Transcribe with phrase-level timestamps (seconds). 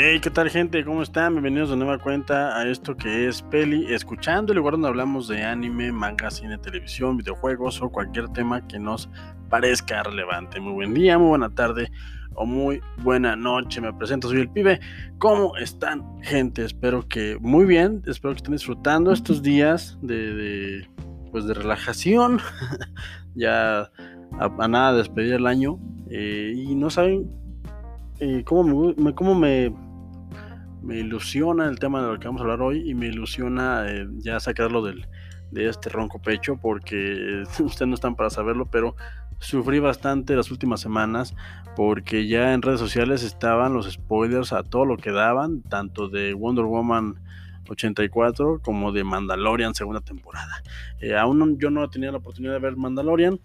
[0.00, 0.84] Hey, ¿qué tal gente?
[0.84, 1.32] ¿Cómo están?
[1.32, 5.42] Bienvenidos de nueva cuenta a esto que es Peli Escuchando, el lugar donde hablamos de
[5.42, 9.10] anime, manga, cine, televisión, videojuegos o cualquier tema que nos
[9.50, 10.60] parezca relevante.
[10.60, 11.90] Muy buen día, muy buena tarde
[12.36, 13.80] o muy buena noche.
[13.80, 14.78] Me presento, soy el pibe.
[15.18, 16.64] ¿Cómo están gente?
[16.64, 20.88] Espero que muy bien, espero que estén disfrutando estos días de,
[21.32, 22.38] pues de relajación.
[23.34, 23.90] ya
[24.38, 27.28] a, nada de despedir el año eh, y no saben
[28.20, 29.72] eh, cómo, me, cómo me
[30.88, 34.08] me ilusiona el tema de lo que vamos a hablar hoy y me ilusiona eh,
[34.20, 35.06] ya sacarlo del,
[35.50, 38.96] de este ronco pecho porque ustedes no están para saberlo, pero
[39.38, 41.34] sufrí bastante las últimas semanas
[41.76, 46.32] porque ya en redes sociales estaban los spoilers a todo lo que daban, tanto de
[46.32, 47.16] Wonder Woman
[47.68, 50.62] 84 como de Mandalorian segunda temporada.
[51.00, 53.38] Eh, aún yo no tenía la oportunidad de ver Mandalorian,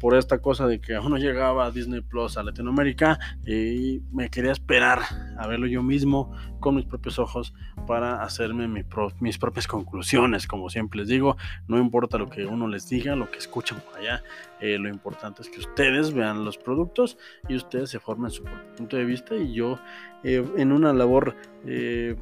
[0.00, 4.30] por esta cosa de que aún no llegaba a Disney Plus a Latinoamérica y me
[4.30, 5.00] quería esperar
[5.38, 7.54] a verlo yo mismo con mis propios ojos
[7.86, 10.46] para hacerme mis propias conclusiones.
[10.46, 11.36] Como siempre les digo,
[11.68, 14.22] no importa lo que uno les diga, lo que escuchan por allá,
[14.60, 18.74] eh, lo importante es que ustedes vean los productos y ustedes se formen su propio
[18.76, 19.78] punto de vista y yo
[20.24, 21.36] eh, en una labor...
[21.66, 22.16] Eh,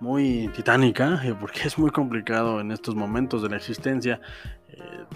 [0.00, 4.20] muy titánica, porque es muy complicado en estos momentos de la existencia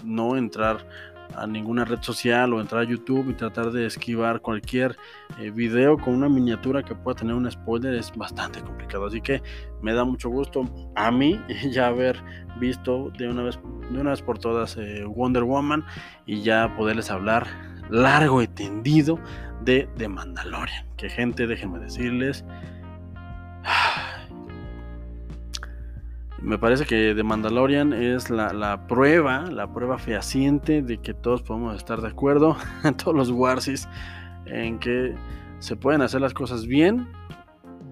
[0.05, 0.87] no entrar
[1.35, 4.95] a ninguna red social o entrar a YouTube y tratar de esquivar cualquier
[5.39, 9.05] eh, video con una miniatura que pueda tener un spoiler es bastante complicado.
[9.05, 9.41] Así que
[9.81, 10.63] me da mucho gusto
[10.95, 11.39] a mí
[11.71, 12.21] ya haber
[12.59, 13.59] visto de una vez,
[13.91, 15.83] de una vez por todas eh, Wonder Woman
[16.25, 17.47] y ya poderles hablar
[17.89, 19.19] largo y tendido
[19.61, 20.85] de The Mandalorian.
[20.97, 22.45] Que gente, déjenme decirles.
[26.43, 31.77] Me parece que The Mandalorian es la, prueba, la prueba fehaciente de que todos podemos
[31.77, 32.57] estar de acuerdo,
[32.97, 33.87] todos los Warsis,
[34.45, 35.15] en que
[35.59, 37.07] se pueden hacer las cosas bien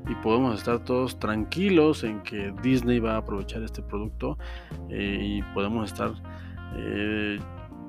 [0.06, 4.38] y podemos estar todos tranquilos en que Disney va a aprovechar este producto
[4.90, 6.12] eh, y podemos estar
[6.76, 7.40] eh,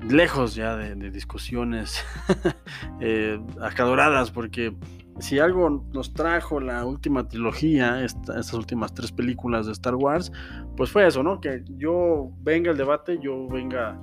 [0.09, 2.05] lejos ya de, discusiones
[3.01, 4.77] eh, acadoradas porque
[5.23, 10.33] si algo nos trajo la última trilogía, estas últimas tres películas de Star Wars,
[10.77, 11.41] pues fue eso, ¿no?
[11.41, 13.97] Que yo venga el debate, yo venga,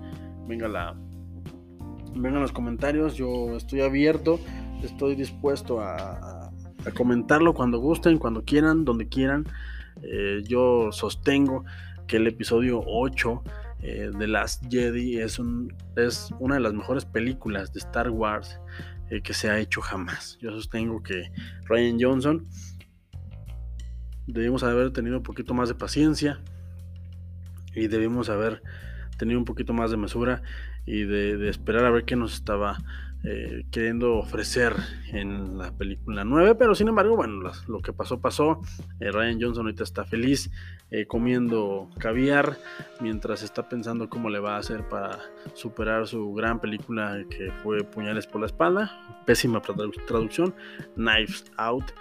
[0.47, 0.95] venga la,
[2.15, 4.39] vengan los comentarios, yo estoy abierto,
[4.81, 6.51] estoy dispuesto a,
[6.95, 9.45] comentarlo cuando gusten, cuando quieran, donde quieran.
[10.01, 11.65] Eh, yo sostengo
[12.07, 13.43] que el episodio 8
[13.81, 18.57] eh, de Last Jedi es, un, es una de las mejores películas de Star Wars
[19.09, 20.37] eh, que se ha hecho jamás.
[20.41, 21.31] Yo sostengo que
[21.65, 22.47] Ryan Johnson
[24.27, 26.39] debimos haber tenido un poquito más de paciencia
[27.73, 28.61] y debimos haber
[29.17, 30.41] tenido un poquito más de mesura
[30.85, 32.77] y de, esperar a ver qué nos estaba
[33.25, 34.73] eh, queriendo ofrecer
[35.11, 38.61] en la película 9, pero sin embargo, bueno, lo, que pasó, pasó.
[39.01, 40.49] Eh, Ryan Johnson ahorita está feliz
[40.89, 42.57] eh, comiendo caviar
[43.01, 45.19] mientras está pensando cómo le va a hacer para
[45.53, 50.55] superar su gran película que fue Puñales por la espalda, pésima traducción,
[50.95, 51.91] Knives Out,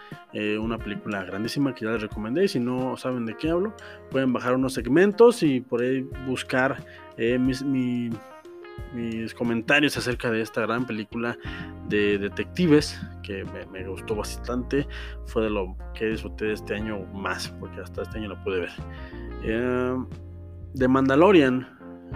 [0.61, 2.45] una película grandísima que ya les recomendé.
[2.45, 3.75] Y si no saben de qué hablo,
[4.11, 6.85] pueden bajar unos segmentos y por ahí buscar
[7.17, 8.11] mi
[8.93, 11.37] mis comentarios acerca de esta gran película
[11.89, 14.87] de detectives que me, gustó bastante.
[15.27, 18.71] Fue de lo que disfruté este año más, porque hasta este año lo pude ver.
[19.43, 19.97] Eh,
[20.75, 21.69] de Mandalorian,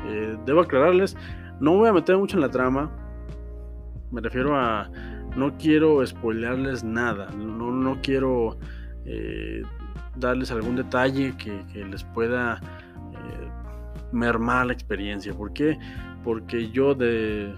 [0.07, 1.17] eh, debo aclararles,
[1.61, 2.91] no voy a meter mucho en la trama.
[4.11, 4.91] Me refiero a.
[5.37, 7.31] No quiero spoilearles nada.
[7.31, 8.59] No, no quiero
[9.07, 9.63] eh,
[10.17, 12.61] darles algún detalle que, que les pueda
[14.13, 15.33] mermar la experiencia.
[15.33, 15.79] ¿Por qué?
[16.23, 17.55] Porque yo de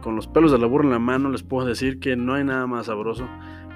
[0.00, 2.44] con los pelos de la burra en la mano les puedo decir que no hay
[2.44, 3.28] nada más sabroso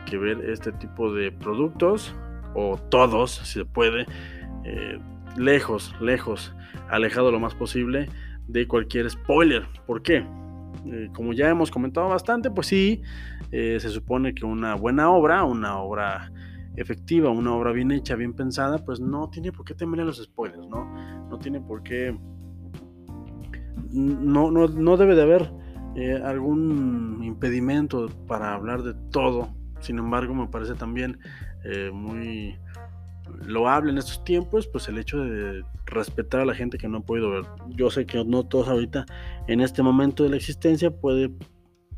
[0.07, 2.15] que ver este tipo de productos
[2.55, 4.07] o todos, si se puede,
[4.65, 4.99] eh,
[5.37, 6.55] lejos, lejos,
[6.89, 8.09] alejado lo más posible
[8.47, 9.67] de cualquier spoiler.
[9.87, 10.27] ¿Por qué?
[10.87, 13.03] Eh, como ya hemos comentado bastante, pues sí,
[13.51, 16.31] eh, se supone que una buena obra, una obra
[16.77, 20.67] efectiva, una obra bien hecha, bien pensada, pues no tiene por qué temerle los spoilers,
[20.69, 20.85] ¿no?
[21.29, 22.17] No tiene por qué
[23.91, 25.53] no, no, debe de haber
[25.97, 29.55] eh, algún impedimento para hablar de todo.
[29.81, 31.19] Sin embargo, me parece también
[31.65, 32.57] eh, muy
[33.47, 37.03] loable en estos tiempos, pues el hecho de respetar a la gente que no ha
[37.03, 37.45] podido ver.
[37.71, 39.07] Yo sé que no todos ahorita,
[39.47, 41.33] en este momento de la existencia, puede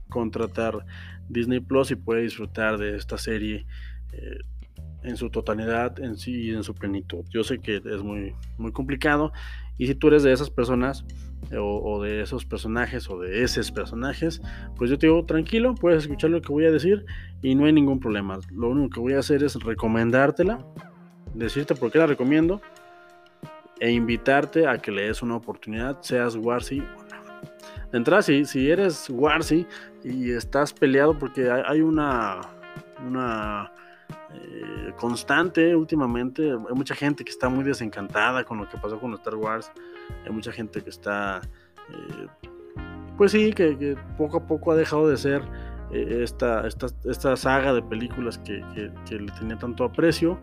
[0.09, 0.87] contratar
[1.29, 3.67] Disney Plus y puede disfrutar de esta serie
[4.13, 4.39] eh,
[5.03, 7.25] en su totalidad, en sí y en su plenitud.
[7.31, 9.33] Yo sé que es muy, muy complicado
[9.79, 11.05] y si tú eres de esas personas,
[11.59, 14.43] o, de esos personajes o de esos personajes,
[14.77, 17.05] pues yo te digo, tranquilo, puedes escuchar lo que voy a decir
[17.43, 18.39] y no hay ningún problema.
[18.51, 20.65] Lo único que voy a hacer es recomendártela,
[21.35, 22.61] decirte por qué la recomiendo
[23.81, 27.17] e invitarte a que le des una oportunidad, seas Warsi o no.
[27.93, 29.67] De si, si eres Warsi
[30.03, 32.41] y estás peleado porque hay, una,
[33.07, 33.73] una
[34.33, 39.13] eh, constante últimamente, hay mucha gente que está muy desencantada con lo que pasó con
[39.15, 39.71] Star Wars,
[40.25, 41.41] hay mucha gente que está,
[41.91, 42.27] eh,
[43.17, 45.43] pues sí, que, poco a poco ha dejado de ser
[45.93, 48.63] eh, esta, esta, esta, saga de películas que,
[49.11, 50.39] le tenía tanto aprecio,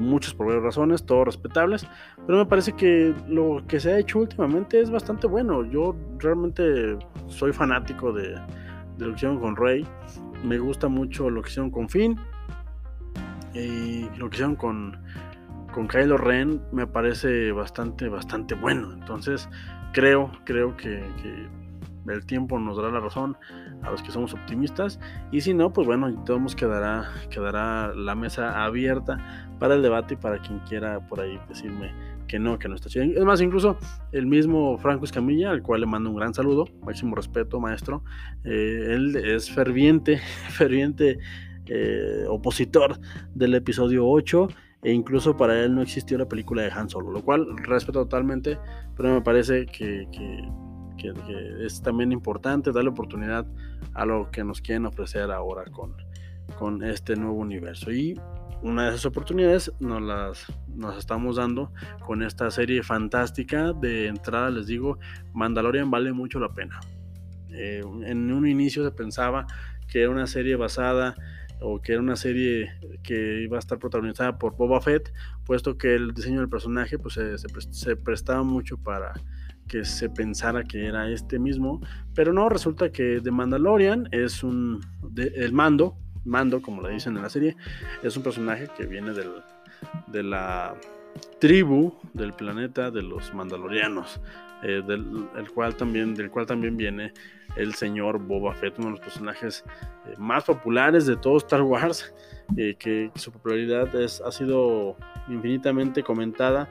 [0.00, 1.86] muchas por varias razones, todos respetables,
[2.26, 5.64] pero me parece que lo que se ha hecho últimamente es bastante bueno.
[5.64, 8.34] Yo realmente soy fanático de,
[8.96, 9.86] de lo que hicieron con Rey,
[10.42, 12.18] me gusta mucho lo que hicieron con Finn
[13.54, 14.98] y lo que hicieron con,
[15.72, 18.92] con Kylo Ren me parece bastante, bastante bueno.
[18.92, 19.48] Entonces,
[19.92, 21.02] creo, creo que,
[22.08, 23.36] el tiempo nos dará la razón
[23.82, 24.98] a los que somos optimistas.
[25.30, 30.16] Y si no, pues bueno, todos quedará, quedará la mesa abierta para el debate y
[30.16, 31.92] para quien quiera por ahí decirme
[32.26, 33.04] que no, que no está chido.
[33.04, 33.76] Es más, incluso
[34.10, 38.02] el mismo Franco Escamilla, al cual le mando un gran saludo, máximo respeto, maestro.
[38.42, 40.18] Eh, él es ferviente,
[40.50, 41.18] ferviente
[41.66, 42.98] eh, opositor
[43.34, 44.48] del episodio 8
[44.82, 48.58] e incluso para él no existió la película de Han Solo, lo cual respeto totalmente,
[48.96, 50.08] pero me parece que,
[51.64, 53.46] es también importante darle oportunidad
[53.94, 55.96] a lo que nos quieren ofrecer ahora con,
[56.58, 57.90] con este nuevo universo.
[57.90, 58.20] Y
[58.62, 61.72] una de esas oportunidades nos las nos estamos dando
[62.04, 64.98] con esta serie fantástica de entrada, les digo,
[65.32, 66.80] Mandalorian vale mucho la pena.
[67.50, 69.46] Eh, en un inicio se pensaba
[69.88, 71.14] que era una serie basada
[71.62, 72.72] o que era una serie
[73.02, 75.12] que iba a estar protagonizada por Boba Fett,
[75.44, 77.18] puesto que el diseño del personaje pues,
[77.70, 79.14] se, prestaba mucho para
[79.68, 81.80] que se pensara que era este mismo,
[82.14, 84.80] pero no, resulta que The Mandalorian es un,
[85.16, 87.56] el mando, mando como le dicen en la serie,
[88.02, 89.30] es un personaje que viene del,
[90.08, 90.74] de la
[91.38, 94.20] tribu del planeta de los mandalorianos,
[94.62, 97.12] eh, del el cual también, del cual también viene
[97.56, 99.64] el señor Boba Fett, uno de los personajes
[100.06, 102.14] eh, más populares de todo Star Wars,
[102.56, 104.96] eh, que, su popularidad es, ha sido
[105.28, 106.68] infinitamente comentada,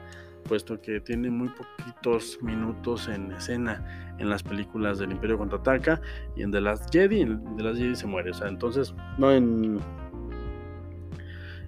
[0.48, 6.00] puesto que tiene muy poquitos minutos en escena en las películas del Imperio Contraataca
[6.36, 9.30] y en The Last Jedi, en The Last Jedi se muere, o sea, entonces, no
[9.30, 9.78] en,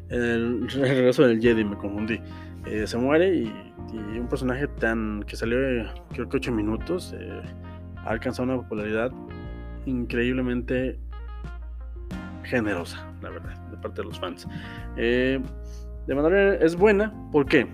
[0.09, 2.21] el, regreso del Jedi me confundí.
[2.67, 3.53] Eh, se muere y,
[4.19, 5.59] un personaje tan que salió
[6.13, 7.15] creo que 8 minutos
[8.05, 9.13] ha alcanzado una popularidad
[9.87, 10.99] increíblemente
[12.45, 14.47] generosa, la verdad, de parte de los fans.
[14.97, 15.41] Eh,
[16.07, 17.67] de manera es buena, ¿por qué?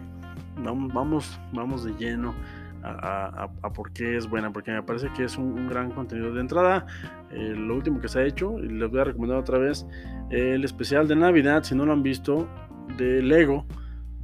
[0.58, 2.34] Vamos, vamos de lleno
[2.82, 6.86] a, por qué es buena, porque me parece que es un, gran contenido de entrada.
[7.30, 9.86] Eh, lo último que se ha hecho, y les voy a recomendar otra vez,
[10.30, 12.48] el especial de Navidad, si no lo han visto,
[12.96, 13.66] de Lego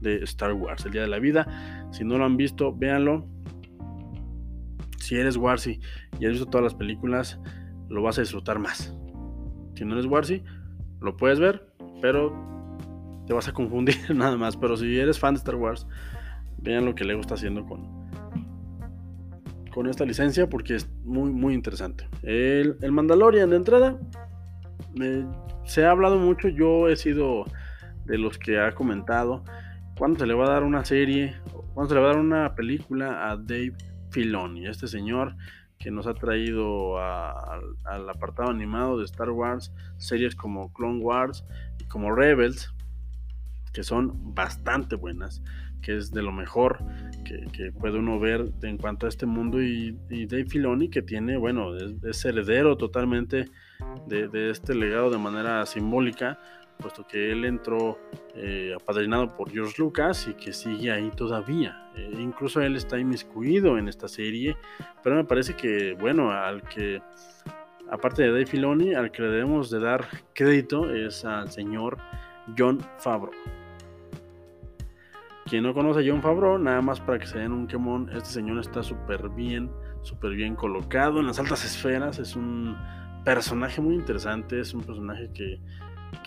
[0.01, 1.89] de Star Wars, el Día de la Vida.
[1.93, 3.27] Si no lo han visto, véanlo
[5.07, 5.79] si eres Warsi
[6.19, 7.39] y has visto todas las películas,
[7.89, 8.93] lo vas a disfrutar más.
[9.77, 10.43] Si no eres Warsi,
[11.01, 11.65] lo puedes ver,
[12.03, 12.35] pero
[13.25, 14.57] te vas a confundir nada más.
[14.57, 15.87] Pero si eres fan de Star Wars,
[16.59, 17.87] vean lo que Lego está haciendo con,
[19.73, 22.09] con esta licencia porque es muy, muy interesante.
[22.25, 24.01] El, el Mandalorian de entrada,
[25.67, 27.45] se ha hablado mucho, yo he sido
[28.07, 29.45] de los que ha comentado
[29.97, 31.35] cuándo se le va a dar una serie,
[31.75, 33.75] cuándo se le va a dar una película a Dave
[34.11, 35.37] Filoni, este señor
[35.79, 41.45] que nos ha traído al apartado animado de Star Wars, series como Clone Wars
[41.79, 42.73] y como Rebels,
[43.73, 45.43] que son bastante buenas,
[45.83, 46.79] que es de lo mejor
[47.25, 51.77] que, puede uno ver en cuanto a este mundo y, Dave Filoni que tiene, bueno,
[51.77, 53.51] es, heredero totalmente
[54.07, 56.39] de, este legado de manera simbólica,
[56.77, 57.99] puesto que él entró
[58.35, 61.91] eh, apadrinado por George Lucas y que sigue ahí todavía.
[61.97, 64.57] Eh, incluso él está inmiscuido en esta serie,
[65.03, 67.03] pero me parece que, bueno, al que,
[67.91, 71.99] aparte de Dave Filoni, al que le debemos de dar crédito es al señor
[72.57, 73.33] John Favreau.
[75.47, 78.31] Quien no conoce a John Favreau, nada más para que se den un quemón, este
[78.31, 79.71] señor está súper bien,
[80.03, 82.77] súper bien colocado en las altas esferas, es un
[83.25, 85.61] personaje muy interesante, es un personaje que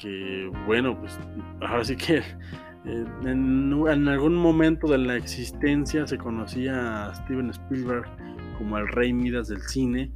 [0.01, 1.19] que bueno, pues
[1.61, 2.17] ahora sí que
[2.85, 8.05] eh, en, algún momento de la existencia se conocía a Steven Spielberg
[8.57, 10.11] como el rey Midas del cine,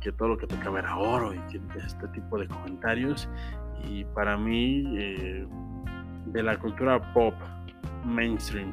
[0.00, 1.38] que todo lo que tocaba era oro y
[1.78, 3.28] este tipo de comentarios.
[3.88, 5.46] Y para mí, eh,
[6.26, 7.34] de la cultura pop
[8.04, 8.72] mainstream,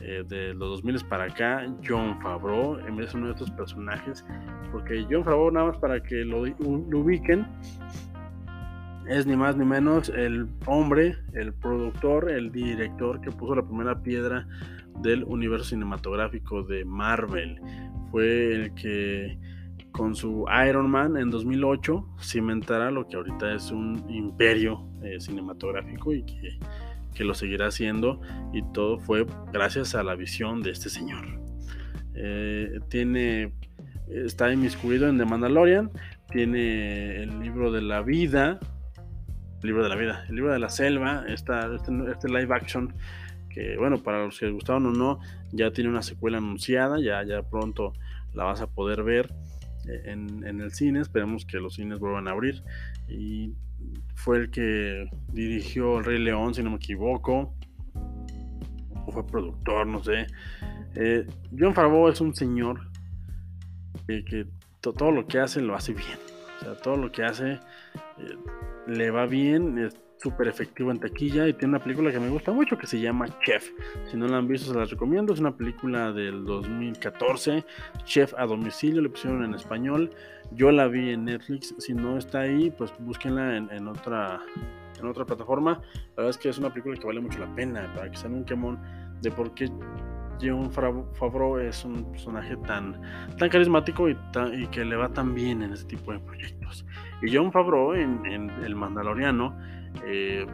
[0.00, 4.24] eh, de los 2000 para acá, John Favreau es uno de estos personajes,
[4.70, 7.46] porque John Favreau, nada más para que lo ubiquen,
[9.08, 14.02] es ni más ni menos el hombre, el productor, el director que puso la primera
[14.02, 14.46] piedra
[15.00, 17.60] del universo cinematográfico de Marvel.
[18.10, 19.38] Fue el que
[19.92, 26.12] con su Iron Man en 2008 cimentará lo que ahorita es un imperio eh, cinematográfico
[26.12, 26.58] y que,
[27.24, 28.20] lo seguirá haciendo
[28.52, 31.24] y todo fue gracias a la visión de este señor.
[32.14, 33.52] Eh, tiene
[34.08, 35.90] está inmiscuido en The Mandalorian,
[36.30, 38.60] tiene el libro de la vida,
[39.62, 42.94] el libro de la vida, el libro de la selva, esta, este, este, live action
[43.48, 45.20] que bueno, para los que les gustaron o no,
[45.52, 47.92] ya tiene una secuela anunciada, ya, ya pronto
[48.34, 49.32] la vas a poder ver
[49.88, 52.62] eh, en, el cine, esperemos que los cines vuelvan a abrir
[53.08, 53.54] y
[54.14, 57.54] fue el que dirigió El Rey León, si no me equivoco,
[59.06, 60.26] o fue productor, no sé.
[60.94, 62.90] Eh, John Favreau es un señor
[64.06, 64.46] que,
[64.80, 66.18] todo lo que hace lo hace bien,
[66.60, 68.38] o sea, todo lo que hace eh,
[68.88, 72.52] le va bien, es súper efectivo en taquilla y tiene una película que me gusta
[72.52, 73.70] mucho que se llama Chef.
[74.10, 75.32] Si no la han visto, se las recomiendo.
[75.32, 77.64] Es una película del 2014,
[78.04, 80.10] Chef a domicilio, le pusieron en español.
[80.52, 81.74] Yo la vi en Netflix.
[81.78, 84.40] Si no está ahí, pues búsquenla en, otra
[84.98, 85.80] en otra plataforma.
[85.92, 88.34] La verdad es que es una película que vale mucho la pena para que sean
[88.34, 88.80] un quemón
[89.20, 89.70] de por qué
[90.40, 93.00] John Favreau es un personaje tan,
[93.38, 94.16] tan carismático y,
[94.54, 96.86] y que le va tan bien en este tipo de proyectos.
[97.22, 99.56] Y John Favreau en, El Mandaloriano,
[100.06, 100.46] eh,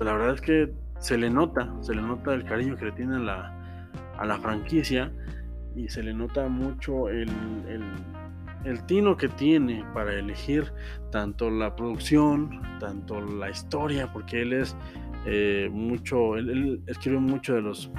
[0.00, 3.16] la verdad es que se le nota, se le nota el cariño que le tiene
[3.16, 5.12] a la, a la franquicia
[5.76, 7.28] y se le nota mucho el,
[8.64, 10.72] el, tino que tiene para elegir
[11.10, 14.76] tanto la producción, tanto la historia, porque él es
[15.26, 17.90] eh, mucho, él, escribe mucho de los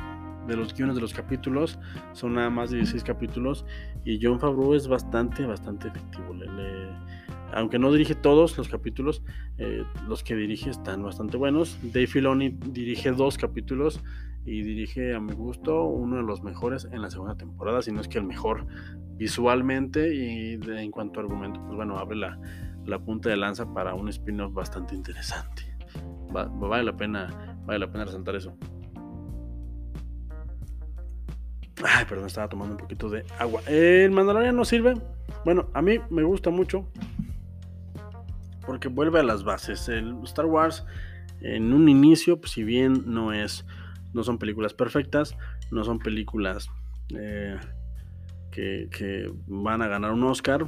[0.48, 1.80] de los guiones de los capítulos,
[2.14, 3.66] son nada más de 16 capítulos
[4.04, 6.34] y John Favreau es bastante, bastante efectivo.
[6.34, 6.48] Le,
[7.54, 9.24] aunque no dirige todos los capítulos,
[9.58, 11.78] eh, los que dirige están bastante buenos.
[11.82, 14.02] Dave Filoni dirige dos capítulos
[14.46, 18.02] y dirige a mi gusto uno de los mejores en la segunda temporada, si no
[18.02, 18.68] es que el mejor
[19.18, 24.10] visualmente y en cuanto a argumento, pues bueno, abre la, punta de lanza para un
[24.10, 25.64] spin-off bastante interesante.
[26.32, 28.56] vale la pena, vale la pena resaltar eso.
[31.84, 33.62] Ay, perdón, estaba tomando un poquito de agua.
[33.68, 34.96] El Mandalorian no sirve.
[35.44, 36.88] Bueno, a mí me gusta mucho
[38.66, 39.90] porque vuelve a las bases.
[39.90, 40.86] El Star Wars
[41.42, 43.66] en un inicio, pues, si bien no es,
[44.14, 45.38] no son películas perfectas,
[45.72, 46.70] no son películas
[47.10, 47.58] eh,
[48.52, 50.66] que, que, van a ganar un Oscar,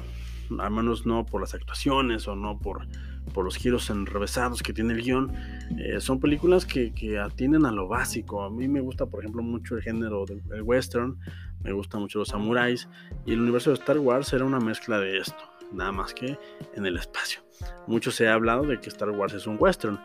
[0.60, 2.88] al menos no por las actuaciones o no por,
[3.34, 5.34] por los giros enrevesados que tiene el guion.
[5.78, 8.44] Eh, son películas que, atienden a lo básico.
[8.44, 11.18] A mí me gusta, por ejemplo, mucho el género del western,
[11.64, 12.88] me gustan mucho los samuráis
[13.26, 16.38] y el universo de Star Wars era una mezcla de esto nada más que
[16.76, 17.42] en el espacio.
[17.88, 20.00] Mucho se ha hablado de que Star Wars es un western,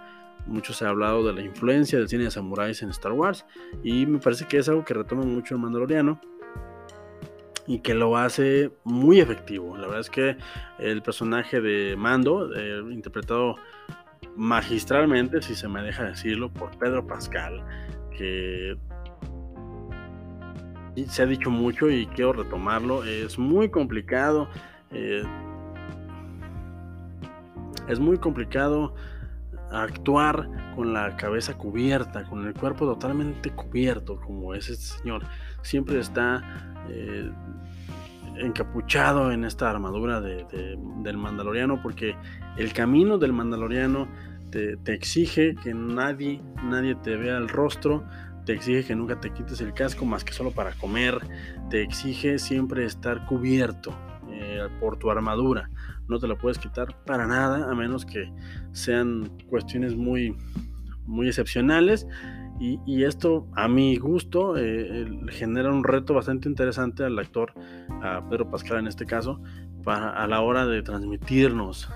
[0.46, 3.44] mucho se ha hablado de la influencia del cine de samuráis en Star Wars
[3.82, 6.20] y me parece que es algo que retoma mucho el Mandaloriano
[7.66, 9.76] y que lo hace muy efectivo.
[9.76, 10.36] La verdad es que
[10.78, 13.56] el personaje de Mando, eh, interpretado
[14.36, 17.64] magistralmente, si se me deja decirlo, por Pedro Pascal,
[18.16, 18.76] que
[21.08, 24.48] se ha dicho mucho y quiero retomarlo, es muy complicado.
[24.90, 25.22] Eh,
[27.88, 28.94] es muy complicado
[29.70, 35.22] actuar con la cabeza cubierta, con el cuerpo totalmente cubierto, como es este señor.
[35.62, 36.42] Siempre está
[36.88, 37.30] eh,
[38.36, 42.16] encapuchado en esta armadura del mandaloriano, porque
[42.56, 44.08] el camino del mandaloriano
[44.50, 48.04] te, exige que nadie, nadie te vea el rostro,
[48.44, 51.18] te exige que nunca te quites el casco más que solo para comer,
[51.70, 53.94] te exige siempre estar cubierto
[54.30, 55.68] eh, por tu armadura
[56.08, 58.30] no te la puedes quitar para nada, a menos que
[58.72, 60.36] sean cuestiones muy,
[61.06, 62.06] muy excepcionales.
[62.64, 67.52] Y, esto, a mi gusto, eh, genera un reto bastante interesante al actor,
[68.02, 69.42] a Pedro Pascal en este caso,
[69.82, 71.88] para, a la hora de transmitirnos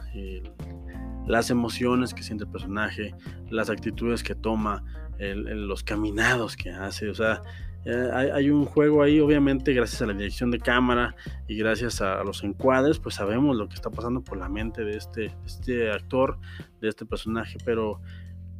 [1.29, 3.15] las emociones que siente el personaje,
[3.49, 4.83] las actitudes que toma,
[5.21, 7.11] los caminados que hace.
[7.11, 7.43] O sea,
[7.89, 11.15] eh, hay, un juego ahí, obviamente, gracias a la dirección de cámara
[11.47, 14.97] y gracias a, los encuadres, pues sabemos lo que está pasando por la mente de
[14.97, 16.41] este, este actor,
[16.81, 18.01] de este personaje, pero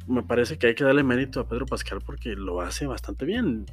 [0.07, 3.65] me parece que hay que darle mérito a Pedro Pascal porque lo hace bastante bien.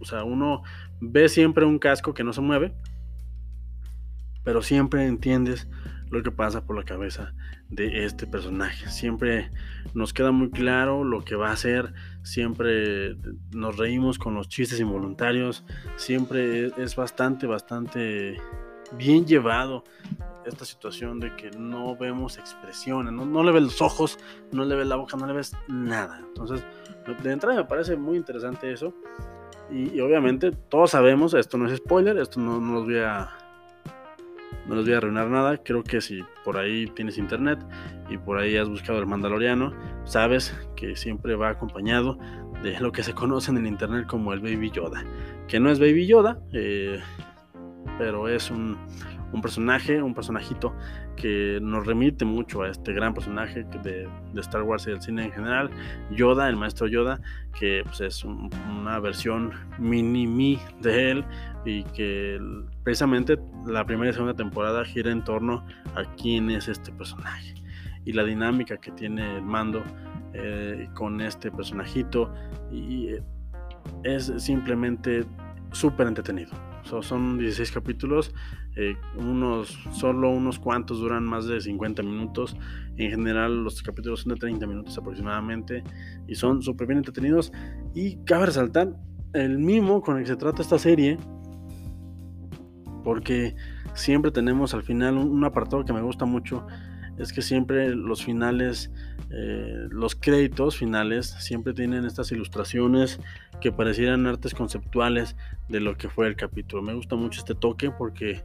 [0.00, 0.62] O sea, uno
[1.00, 2.74] ve siempre un casco que no se mueve,
[4.44, 5.68] pero siempre entiendes
[6.10, 7.32] lo que pasa por la cabeza
[7.70, 8.90] de este personaje.
[8.90, 9.50] Siempre
[9.94, 13.16] nos queda muy claro lo que va a hacer, siempre
[13.52, 15.64] nos reímos con los chistes involuntarios,
[15.96, 18.36] siempre es bastante, bastante
[18.96, 19.84] bien llevado
[20.44, 24.18] esta situación de que no vemos expresiones, no, le ves los ojos,
[24.50, 26.18] no le ves la boca, no le ves nada.
[26.18, 26.64] Entonces,
[27.22, 28.92] de entrada me parece muy interesante eso.
[29.70, 33.30] Y, obviamente todos sabemos, esto no es spoiler, esto no, no los voy a
[34.66, 35.56] no les voy a arruinar nada.
[35.58, 37.58] Creo que si por ahí tienes internet
[38.08, 39.72] y por ahí has buscado el Mandaloriano,
[40.04, 42.18] sabes que siempre va acompañado
[42.62, 45.04] de lo que se conoce en el internet como el Baby Yoda.
[45.48, 47.00] Que no es Baby Yoda, eh,
[47.98, 48.76] pero es un,
[49.32, 50.74] un personaje, un personajito
[51.16, 55.32] que nos remite mucho a este gran personaje de, Star Wars y del cine en
[55.32, 55.70] general,
[56.10, 57.20] Yoda, el maestro Yoda,
[57.58, 61.24] que pues, es una versión mini-mi de él
[61.64, 62.38] y que
[62.82, 67.54] precisamente la primera y segunda temporada gira en torno a quién es este personaje
[68.04, 69.82] y la dinámica que tiene el mando
[70.34, 72.32] eh, con este personajito
[72.70, 73.22] y eh,
[74.02, 75.24] es simplemente
[75.72, 76.71] súper entretenido.
[76.84, 78.34] Son 16 capítulos
[78.74, 82.56] eh, unos, solo unos cuantos duran más de 50 minutos.
[82.96, 85.84] En general, los capítulos son de 30 minutos aproximadamente
[86.26, 87.52] y son súper bien entretenidos.
[87.94, 88.94] Y cabe resaltar
[89.34, 91.18] el mimo con el que se trata esta serie,
[93.04, 93.54] porque
[93.94, 96.66] siempre tenemos al final un, apartado que me gusta mucho.
[97.18, 98.90] Es que siempre los finales,
[99.30, 103.20] eh, los créditos finales, siempre tienen estas ilustraciones
[103.60, 105.36] que parecieran artes conceptuales
[105.68, 106.82] de lo que fue el capítulo.
[106.82, 108.42] Me gusta mucho este toque porque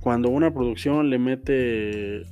[0.00, 2.22] cuando una producción le mete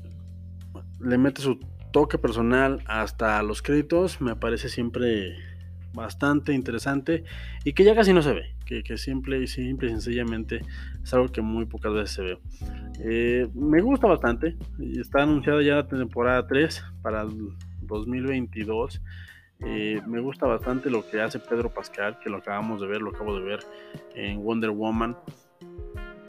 [1.00, 1.58] le mete su
[1.92, 5.36] toque personal hasta los créditos, me parece siempre
[5.92, 7.24] bastante interesante
[7.64, 10.62] y que ya casi no se ve, que, simple y simple y sencillamente
[11.02, 12.38] es algo que muy pocas veces se ve.
[13.00, 17.50] Eh, me gusta bastante, está anunciada ya la temporada 3 para el
[17.82, 19.00] 2022.
[19.60, 23.10] Eh, me gusta bastante lo que hace Pedro Pascal, que lo acabamos de ver, lo
[23.10, 23.60] acabo de ver
[24.14, 25.16] en Wonder Woman.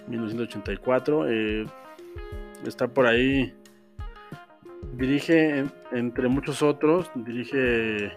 [0.07, 1.29] 1984.
[1.29, 1.65] Eh,
[2.65, 3.53] está por ahí.
[4.93, 8.11] Dirige, entre muchos otros, dirige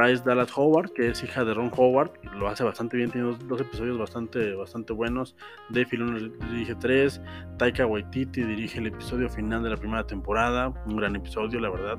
[0.00, 3.60] Bryce Dallas Howard, que es hija de Ron Howard, lo hace bastante bien, tiene dos,
[3.60, 5.36] episodios bastante, bastante buenos.
[5.68, 7.20] Dave Filoni dirige tres,
[7.58, 11.98] Taika Waititi dirige el episodio final de la primera temporada, un gran episodio, la verdad.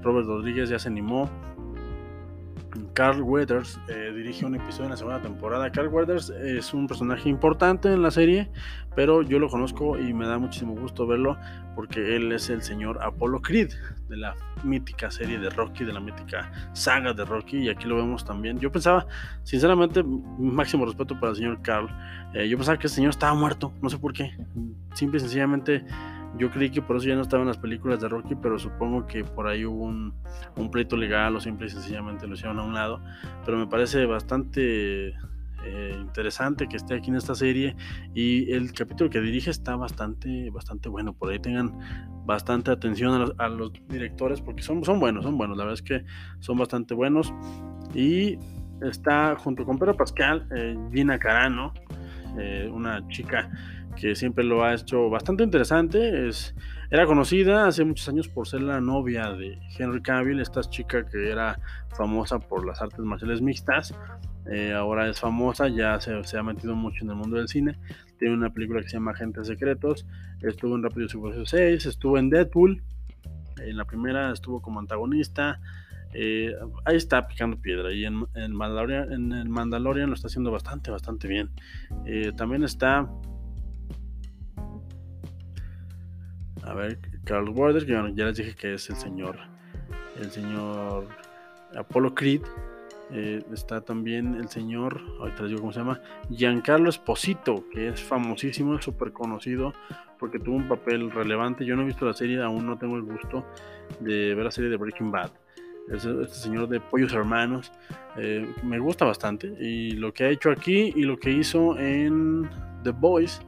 [0.00, 1.28] Robert Rodríguez ya se animó.
[2.94, 5.70] Carl Weathers eh, dirige un episodio en la segunda temporada.
[5.70, 8.50] Carl Weathers es un personaje importante en la serie,
[8.94, 11.36] pero yo lo conozco y me da muchísimo gusto verlo
[11.74, 13.70] porque él es el señor Apollo Creed
[14.08, 17.96] de la mítica serie de Rocky, de la mítica saga de Rocky, y aquí lo
[17.96, 18.58] vemos también.
[18.58, 19.06] Yo pensaba,
[19.44, 21.88] sinceramente, máximo respeto para el señor Carl,
[22.34, 24.36] eh, yo pensaba que el señor estaba muerto, no sé por qué,
[24.94, 25.84] simple y sencillamente
[26.38, 29.06] yo creí que por eso ya no estaba en las películas de Rocky, pero supongo
[29.06, 30.14] que por ahí hubo un,
[30.56, 33.00] un pleito legal o simple y sencillamente lo hicieron a un lado.
[33.44, 35.14] Pero me parece bastante
[35.62, 37.76] eh, interesante que esté aquí en esta serie
[38.14, 41.12] y el capítulo que dirige está bastante, bastante bueno.
[41.12, 41.78] Por ahí tengan
[42.24, 45.56] bastante atención a los, directores porque son, son buenos, son buenos.
[45.56, 46.04] La verdad es que
[46.38, 47.32] son bastante buenos.
[47.94, 48.38] Y
[48.80, 51.74] está junto con Pedro Pascal, eh, Gina Carano,
[52.38, 53.50] eh, una chica
[54.00, 56.28] que siempre lo ha hecho bastante interesante.
[56.28, 56.54] Es,
[56.90, 61.30] era conocida hace muchos años por ser la novia de Henry Cavill, esta chica que
[61.30, 61.60] era
[61.90, 63.94] famosa por las artes marciales mixtas.
[64.50, 67.78] Eh, ahora es famosa, ya se, ha metido mucho en el mundo del cine.
[68.18, 70.06] Tiene una película que se llama Agentes Secretos.
[70.40, 72.82] Estuvo en Rápido y Furioso 6, estuvo en Deadpool.
[73.60, 75.60] En la primera estuvo como antagonista.
[76.14, 76.54] Eh,
[76.86, 80.90] ahí está picando piedra y en, en, Mandalorian, en, el Mandalorian lo está haciendo bastante,
[80.90, 81.50] bastante bien.
[82.06, 83.08] Eh, también está
[86.64, 89.36] A ver, Carl Weathers, que ya les dije que es el señor,
[90.20, 91.06] el señor
[91.76, 92.42] Apollo Creed.
[93.12, 98.00] Eh, está también el señor, ahorita les digo cómo se llama, Giancarlo Esposito, que es
[98.00, 99.72] famosísimo, súper conocido,
[100.18, 101.64] porque tuvo un papel relevante.
[101.64, 103.44] Yo no he visto la serie, aún no tengo el gusto
[103.98, 105.32] de ver la serie de Breaking Bad.
[105.90, 107.72] Este, señor de Pollos Hermanos
[108.16, 109.48] eh, me gusta bastante.
[109.58, 112.48] Y lo que ha hecho aquí y lo que hizo en
[112.84, 113.40] The Boys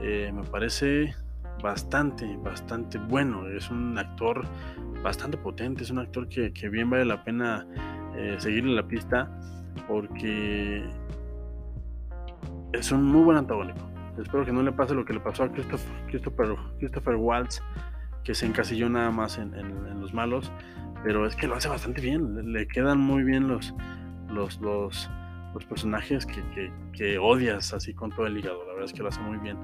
[0.00, 1.14] eh, me parece
[1.62, 3.48] bastante, bastante bueno.
[3.48, 4.46] Es un actor
[5.02, 7.66] bastante potente, es un actor que, bien vale la pena
[8.16, 9.30] eh, seguirle la pista
[9.86, 10.84] porque
[12.72, 13.80] es un muy buen antagónico.
[14.18, 17.62] Espero que no le pase lo que le pasó a Christopher, Christopher, Christopher Waltz,
[18.24, 19.52] que se encasilló nada más en,
[20.00, 20.50] los malos,
[21.04, 23.74] pero es que lo hace bastante bien, le, quedan muy bien los,
[24.28, 25.08] los, los,
[25.68, 29.20] personajes que, que, odias así con todo el hígado, la verdad es que lo hace
[29.20, 29.58] muy bien.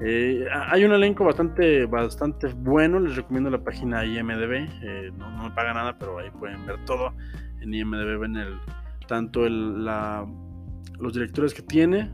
[0.00, 5.50] Eh, hay un elenco bastante, bastante bueno, les recomiendo la página IMDB, eh, no, me
[5.50, 7.12] paga nada, pero ahí pueden ver todo.
[7.60, 8.58] En IMDB ven el,
[9.06, 10.26] tanto el, la,
[10.98, 12.10] los directores que tiene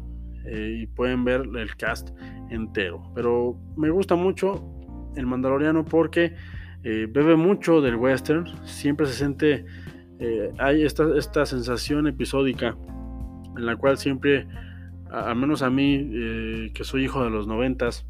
[0.46, 2.10] y pueden ver el cast
[2.48, 3.02] entero.
[3.14, 4.64] Pero me gusta mucho
[5.16, 6.34] el Mandaloriano porque
[6.82, 9.66] bebe mucho del western, siempre se siente,
[10.58, 12.74] hay esta, esta sensación episódica
[13.56, 14.46] en la cual siempre,
[15.10, 18.06] al menos a mí, eh, que soy hijo de los noventas,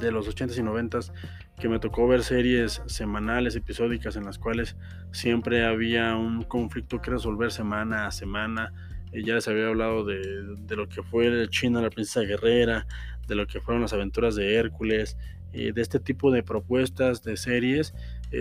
[0.00, 1.12] de los ochentas y noventas,
[1.58, 4.76] que me tocó ver series semanales, episódicas, en las cuales
[5.12, 8.72] siempre había un conflicto que resolver semana a semana.
[9.12, 12.86] Eh, ya les había hablado de, lo que fue China, la princesa guerrera,
[13.26, 15.16] de lo que fueron las aventuras de Hércules,
[15.52, 17.94] eh, de este tipo de propuestas, de series.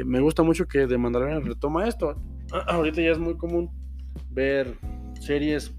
[0.05, 2.21] me gusta mucho que de Mandalorian retoma esto.
[2.67, 3.71] Ahorita ya es muy común
[4.29, 4.75] ver
[5.19, 5.73] series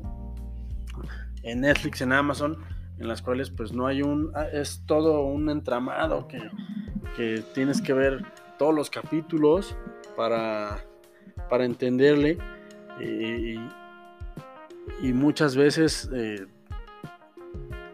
[1.42, 2.59] en Netflix, en Amazon,
[2.98, 6.40] en las cuales pues no hay un, ah, es todo un entramado que,
[7.55, 8.24] tienes que ver
[8.59, 9.76] todos los capítulos
[10.16, 10.83] para,
[11.50, 12.38] para entenderle
[12.98, 13.59] y,
[15.12, 16.46] muchas veces eh,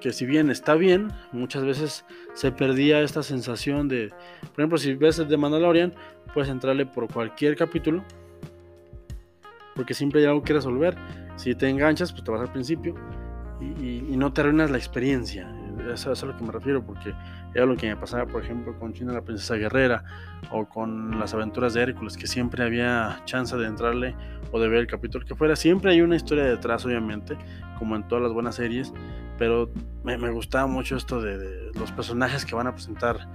[0.01, 2.05] que si bien está bien, muchas veces
[2.35, 5.93] se perdía esta sensación de, por ejemplo, si ves el de Mandalorian,
[6.33, 8.05] puedes entrarle por cualquier capítulo,
[9.75, 10.97] porque siempre hay algo que resolver.
[11.35, 12.95] Si te enganchas, pues te vas al principio
[13.61, 15.51] y, no te arruinas la experiencia.
[15.93, 17.15] Eso, es a lo que me refiero, porque
[17.55, 20.05] era lo que me pasaba, por ejemplo, con China la Princesa Guerrera
[20.51, 24.15] o con las aventuras de Hércules, que siempre había chance de entrarle
[24.53, 25.57] o de ver el capítulo que fuera.
[25.57, 27.37] Siempre hay una historia detrás, obviamente,
[27.79, 28.93] como en todas las buenas series,
[29.39, 29.71] pero
[30.03, 33.29] me, gustaba mucho esto de, los personajes que van a presentar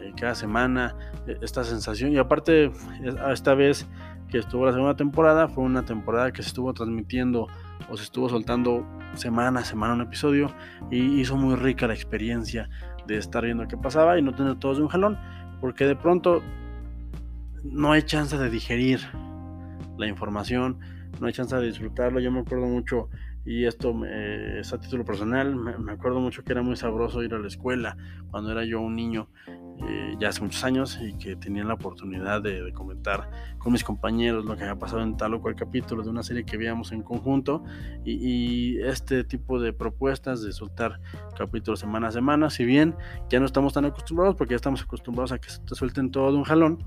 [0.00, 0.94] eh, cada semana,
[1.26, 2.12] e, esta sensación.
[2.12, 2.70] Y aparte,
[3.30, 3.86] esta vez
[4.30, 5.48] que estuvo la segunda temporada.
[5.48, 7.48] Fue una temporada que se estuvo transmitiendo
[7.88, 10.54] o se estuvo soltando semana a semana un episodio
[10.90, 12.68] y hizo muy rica la experiencia
[13.06, 15.18] de estar viendo qué pasaba y no tener todos de un jalón,
[15.60, 16.42] porque de pronto
[17.64, 19.00] no hay chance de digerir
[19.98, 20.78] la información,
[21.20, 22.20] no hay chance de disfrutarlo.
[22.20, 23.08] Yo me acuerdo mucho,
[23.44, 27.38] y esto es a título personal, me, acuerdo mucho que era muy sabroso ir a
[27.38, 27.96] la escuela
[28.30, 29.28] cuando era yo un niño
[29.88, 34.44] eh, ya hace muchos años y que tenía la oportunidad de, comentar con mis compañeros
[34.44, 37.02] lo que había pasado en tal o cual capítulo de una serie que veíamos en
[37.02, 37.64] conjunto
[38.04, 41.00] y, este tipo de propuestas de soltar
[41.36, 42.94] capítulos semana a semana, si bien
[43.28, 46.32] ya no estamos tan acostumbrados porque ya estamos acostumbrados a que se te suelten todo
[46.32, 46.78] de un jalón,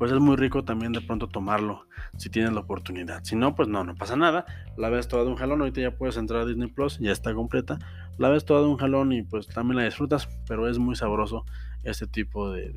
[0.00, 1.86] pues es muy rico también de pronto tomarlo
[2.16, 3.22] si tienes la oportunidad.
[3.22, 4.46] Si no, pues no, no pasa nada.
[4.78, 7.34] La ves toda de un jalón, ahorita ya puedes entrar a Disney Plus, ya está
[7.34, 7.78] completa.
[8.16, 11.44] La ves toda de un jalón y pues también la disfrutas, pero es muy sabroso
[11.84, 12.72] este tipo de,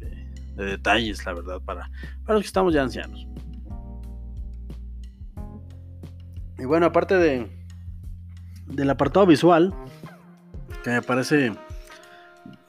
[0.58, 1.90] detalles, la verdad, para,
[2.26, 3.26] para los que estamos ya ancianos.
[6.60, 7.48] Y bueno, aparte de
[8.68, 9.74] del apartado visual,
[10.84, 11.54] que me parece,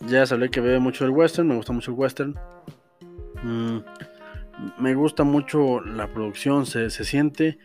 [0.06, 2.36] ya sabía que veo mucho el western, me gusta mucho el western.
[3.42, 3.78] Mm,
[4.78, 7.58] me gusta mucho la producción, se, siente,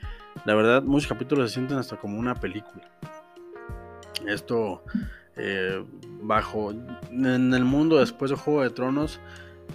[0.45, 2.89] la verdad, muchos capítulos se sienten hasta como una película.
[4.27, 4.83] Esto,
[5.35, 5.83] eh,
[6.21, 6.71] bajo,
[7.11, 9.19] en el mundo después de Juego de Tronos,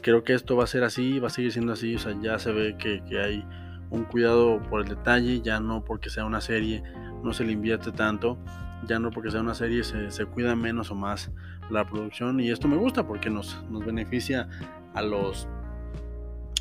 [0.01, 2.39] creo que esto va a ser así, va a seguir siendo así, o sea, ya
[2.39, 3.45] se ve que, hay
[3.91, 6.83] un cuidado por el detalle, ya no porque sea una serie,
[7.23, 8.39] no se le invierte tanto,
[8.87, 11.31] ya no porque sea una serie se, se cuida menos o más
[11.71, 14.49] la producción y esto me gusta porque nos, nos beneficia
[14.95, 15.49] a los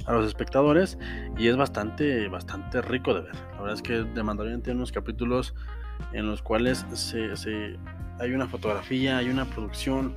[0.06, 0.98] a los espectadores
[1.38, 3.36] y es bastante, bastante rico de ver.
[3.54, 5.54] La verdad es que The Mandalorian tiene unos capítulos
[6.12, 7.78] en los cuales se,
[8.20, 10.16] hay una fotografía, hay una producción,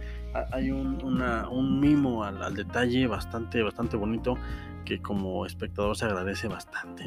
[0.52, 4.36] hay un, mimo al, detalle bastante, bastante bonito
[4.84, 7.04] que como espectador se agradece bastante.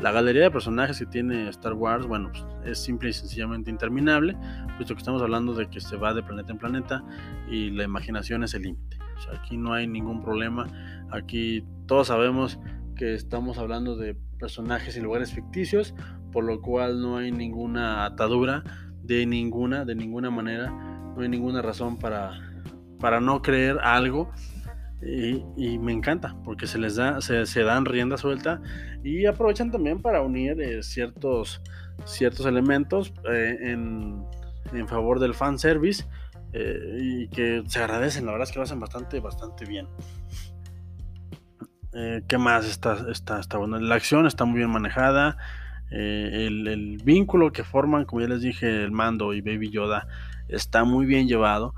[0.00, 4.36] la galería de personajes que tiene Star Wars, bueno, pues, es simple y sencillamente interminable,
[4.76, 7.04] puesto que estamos hablando de que se va de planeta en planeta
[7.50, 9.01] y la imaginación es el límite.
[9.32, 10.66] Aquí no hay ningún problema,
[11.10, 12.58] aquí todos sabemos
[12.96, 15.94] que estamos hablando de personajes y lugares ficticios,
[16.32, 18.64] por lo cual no hay ninguna atadura
[19.02, 22.32] de ninguna, de ninguna manera, no hay ninguna razón para,
[22.98, 24.30] para no creer algo.
[25.04, 28.62] Y, me encanta porque se les da, se, dan rienda suelta
[29.02, 31.60] y aprovechan también para unir eh, ciertos,
[32.04, 34.22] ciertos elementos eh, en,
[34.72, 36.04] en, favor del fanservice
[36.52, 39.88] eh, y que se agradecen, la verdad es que lo hacen bastante, bastante bien.
[41.94, 43.78] Eh, ¿Qué más está, está, está bueno?
[43.78, 45.36] La acción está muy bien manejada.
[45.90, 50.06] Eh, el, vínculo que forman, como ya les dije, el mando y Baby Yoda
[50.48, 51.74] está muy bien llevado.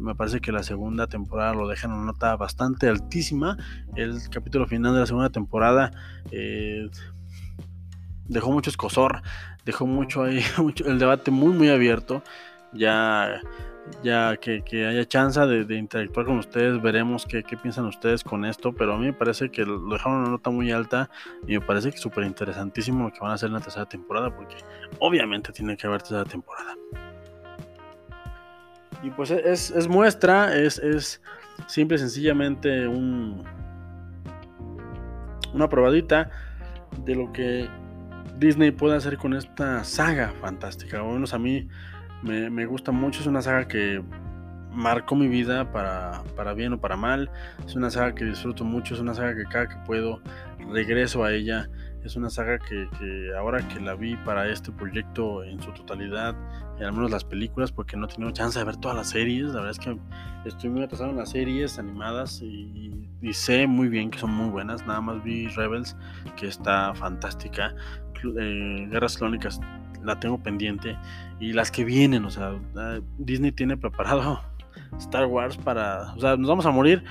[0.00, 3.56] Me parece que la segunda temporada lo dejan una nota bastante altísima.
[3.96, 5.92] El capítulo final de la segunda temporada
[8.26, 9.22] dejó mucho escosor,
[9.64, 12.22] dejó mucho ahí, mucho, el debate muy, muy abierto.
[12.74, 13.40] ya
[14.02, 18.94] ya que, haya chance de, interactuar con ustedes, veremos qué, piensan ustedes con esto, pero
[18.94, 21.10] a mí me parece que lo dejaron una nota muy alta
[21.46, 24.34] y me parece que súper interesantísimo lo que van a hacer en la tercera temporada,
[24.34, 24.56] porque
[24.98, 26.74] obviamente tiene que haber tercera temporada.
[29.02, 31.20] Y pues es, muestra, es,
[31.66, 33.42] simple y sencillamente un,
[35.52, 36.30] una probadita
[37.04, 37.68] de lo que
[38.38, 41.02] Disney puede hacer con esta saga fantástica.
[41.02, 41.68] O menos a mí
[42.22, 44.02] me, gusta mucho, es una saga que
[44.72, 47.30] marcó mi vida para, para, bien o para mal.
[47.66, 50.20] Es una saga que disfruto mucho, es una saga que cada que puedo
[50.70, 51.68] regreso a ella.
[52.04, 52.88] Es una saga que,
[53.38, 56.34] ahora que la vi para este proyecto en su totalidad,
[56.80, 59.48] y al menos las películas, porque no he tenido chance de ver todas las series,
[59.48, 59.96] la verdad es que
[60.44, 64.84] estoy muy atrasado en las series animadas y, sé muy bien que son muy buenas.
[64.84, 65.96] Nada más vi Rebels,
[66.36, 67.74] que está fantástica.
[68.24, 69.60] Eh, Guerras Clónicas
[70.04, 70.96] la tengo pendiente.
[71.40, 74.40] Y las que vienen, o sea, ah, Disney tiene preparado
[74.98, 76.12] Star Wars para.
[76.14, 77.04] O sea, nos vamos a morir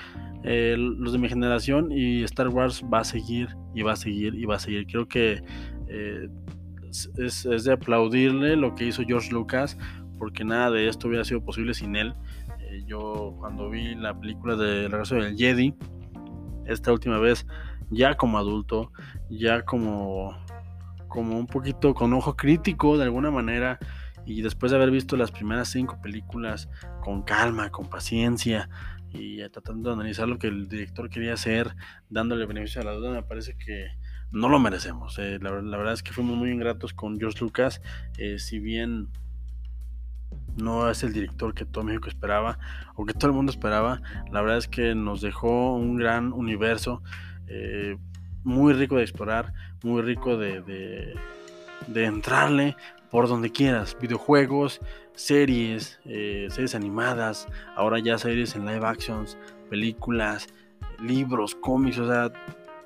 [0.43, 4.35] eh, los de mi generación y Star Wars va a seguir y va a seguir
[4.35, 4.87] y va a seguir.
[4.87, 5.43] Creo que
[5.87, 6.29] eh,
[7.17, 9.77] es, de aplaudirle lo que hizo George Lucas,
[10.17, 12.13] porque nada de esto hubiera sido posible sin él.
[12.59, 15.73] Eh, yo, cuando vi la película de Regreso del Jedi,
[16.65, 17.45] esta última vez,
[17.89, 18.91] ya como adulto,
[19.29, 20.35] ya como
[21.11, 23.77] como un poquito con ojo crítico de alguna manera
[24.25, 26.69] y después de haber visto las primeras cinco películas
[27.03, 28.69] con calma, con paciencia
[29.09, 31.75] y tratando de analizar lo que el director quería hacer,
[32.09, 33.87] dándole beneficio a la duda, me parece que
[34.31, 35.19] no lo merecemos.
[35.19, 37.81] Eh, la, verdad es que fuimos muy ingratos con George Lucas,
[38.17, 39.09] eh, si bien
[40.55, 42.57] no es el director que todo México esperaba
[42.95, 47.03] o que todo el mundo esperaba, la verdad es que nos dejó un gran universo.
[47.47, 47.97] Eh,
[48.43, 50.61] muy rico de explorar, muy rico de,
[51.87, 52.75] de, entrarle
[53.09, 54.79] por donde quieras, videojuegos,
[55.13, 59.37] series, eh, series animadas, ahora ya series en live actions,
[59.69, 60.47] películas,
[61.01, 62.31] libros, cómics, o sea,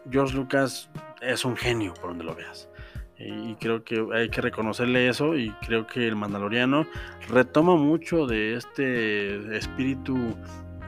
[0.10, 0.90] George Lucas
[1.22, 2.70] es un genio por donde lo veas.
[3.18, 6.86] Y creo que hay que reconocerle eso y creo que el Mandaloriano
[7.30, 10.36] retoma mucho de este espíritu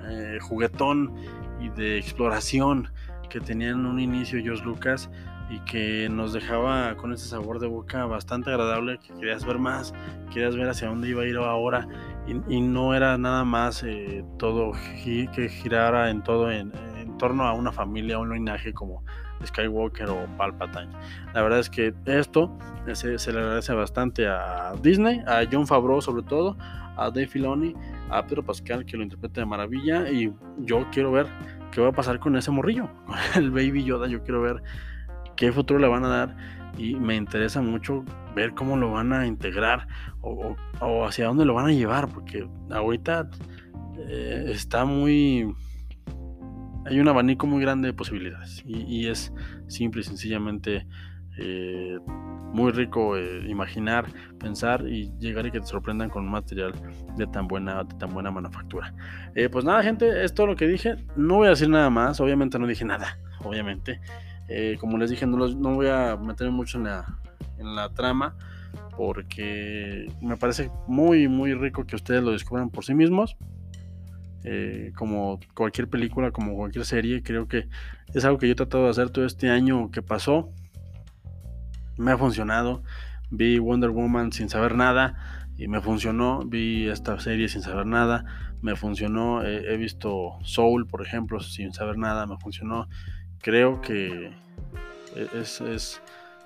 [0.09, 1.13] eh, juguetón
[1.61, 2.91] y de exploración
[3.29, 5.09] que tenía en un inicio George Lucas
[5.49, 9.93] y que nos dejaba con ese sabor de boca bastante agradable, que querías ver más,
[10.33, 11.87] querías ver hacia dónde iba a ir ahora
[12.27, 16.71] y, no era nada más eh, todo que girara en todo en,
[17.17, 19.03] torno a una familia, un linaje como
[19.43, 20.89] Skywalker o Palpatine.
[21.33, 22.55] La verdad es que esto
[22.93, 26.57] se, se, le agradece bastante a Disney, a John Favreau sobre todo,
[26.95, 27.73] a Dave Filoni,
[28.09, 31.27] a Pedro Pascal que lo interpreta de maravilla y yo quiero ver
[31.71, 32.89] qué va a pasar con ese morrillo,
[33.35, 34.07] el Baby Yoda.
[34.07, 34.63] Yo quiero ver
[35.35, 36.37] qué futuro le van a dar
[36.77, 38.03] y me interesa mucho
[38.35, 39.87] ver cómo lo van a integrar
[40.21, 40.55] o,
[41.05, 43.29] hacia dónde lo van a llevar, porque ahorita
[43.97, 45.53] eh, está muy...
[46.85, 49.33] Hay un abanico muy grande de posibilidades y, es
[49.67, 50.87] simple y sencillamente
[51.37, 51.97] eh,
[52.53, 54.07] muy rico eh, imaginar,
[54.39, 56.73] pensar y llegar y que te sorprendan con un material
[57.15, 58.93] de tan buena, de tan buena manufactura.
[59.35, 60.95] Eh, pues nada, gente, es todo lo que dije.
[61.15, 63.99] No voy a decir nada más, obviamente no dije nada, obviamente.
[64.47, 67.05] Eh, como les dije, no, no voy a meterme mucho en la,
[67.57, 68.35] en la trama
[68.95, 73.37] porque me parece muy, muy rico que ustedes lo descubran por sí mismos.
[74.95, 77.67] como cualquier película, como cualquier serie, creo que
[78.13, 80.51] es algo que yo he tratado de hacer todo este año que pasó
[81.97, 82.83] me ha funcionado.
[83.29, 85.15] Vi Wonder Woman sin saber nada
[85.57, 86.43] y me funcionó.
[86.45, 88.25] Vi esta serie sin saber nada,
[88.61, 89.43] me funcionó.
[89.43, 92.87] he visto Soul, por ejemplo, sin saber nada, me funcionó.
[93.41, 94.31] Creo que
[95.33, 96.01] es, es,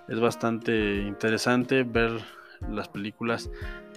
[0.07, 2.11] es bastante interesante ver
[2.69, 3.49] las películas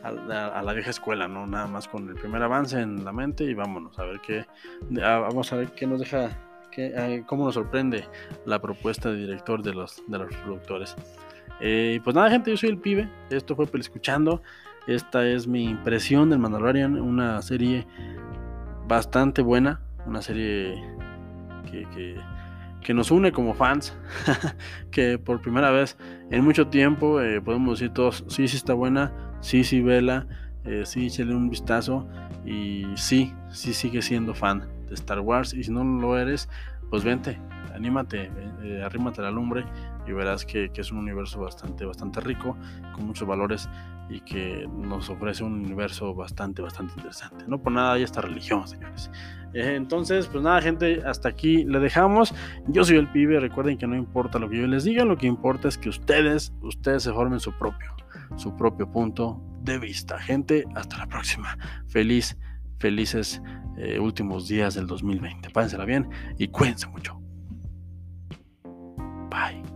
[0.03, 1.47] a la, vieja escuela, ¿no?
[1.47, 4.47] Nada más con el primer avance en la mente y vámonos a ver qué,
[4.91, 6.31] vamos a ver qué nos deja,
[6.71, 8.07] qué, cómo nos sorprende
[8.45, 10.95] la propuesta de director de los, de los productores.
[11.61, 13.09] Eh, pues nada, gente, yo soy el pibe.
[13.31, 14.43] Esto fue Escuchando.
[14.87, 17.01] Esta es mi impresión del Mandalorian.
[17.01, 17.87] Una serie
[18.87, 19.81] bastante buena.
[20.07, 20.83] Una serie
[22.83, 23.97] que, nos une como fans.
[24.91, 25.97] que por primera vez
[26.31, 29.13] en mucho tiempo eh, podemos decir todos: sí, sí está buena.
[29.41, 30.27] Sí, sí, vela.
[30.65, 32.09] Eh, sí, échale un vistazo.
[32.45, 35.55] Y sí, sí sigue siendo fan de Star Wars.
[35.55, 36.49] Y si no lo eres,
[36.91, 37.39] pues vente,
[37.75, 38.31] anímate,
[38.63, 39.65] eh, arrímate la lumbre
[40.07, 42.57] y verás que, es un universo bastante, bastante rico,
[42.95, 43.69] con muchos valores
[44.11, 47.45] y que nos ofrece un universo bastante, bastante interesante.
[47.49, 49.11] No por nada hay esta religión, señores.
[49.55, 52.35] Eh, entonces, pues nada, gente, hasta aquí le dejamos.
[52.69, 55.27] Yo soy el pibe, recuerden que no importa lo que yo les diga, lo que
[55.27, 57.95] importa es que ustedes, ustedes se formen su propio,
[58.37, 60.19] su propio punto de vista.
[60.19, 61.57] Gente, hasta la próxima.
[61.87, 62.37] Feliz,
[62.79, 63.41] felices
[63.79, 65.51] eh, últimos días del 2020.
[65.51, 67.19] Pásensela bien y cuídense mucho.
[69.31, 69.74] Bye.